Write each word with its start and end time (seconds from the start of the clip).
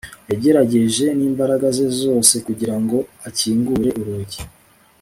yagerageje 0.31 1.05
n'imbaraga 1.17 1.67
ze 1.77 1.87
zose 2.01 2.33
kugirango 2.45 2.97
akingure 3.27 3.89
urugi 4.01 4.41